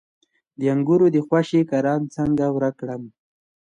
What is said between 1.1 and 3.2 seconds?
د خوشې کرم څنګه ورک کړم؟